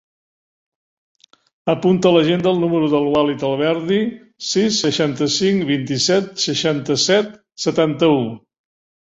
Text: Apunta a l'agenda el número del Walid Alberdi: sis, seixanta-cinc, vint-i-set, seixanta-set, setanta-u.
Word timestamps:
Apunta 1.73 2.09
a 2.09 2.13
l'agenda 2.15 2.49
el 2.51 2.57
número 2.63 2.87
del 2.93 3.05
Walid 3.09 3.45
Alberdi: 3.49 3.99
sis, 4.53 4.81
seixanta-cinc, 4.87 5.63
vint-i-set, 5.75 6.33
seixanta-set, 6.47 7.31
setanta-u. 7.69 8.19